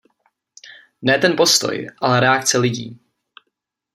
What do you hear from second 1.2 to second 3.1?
postoj, ale reakce lidí.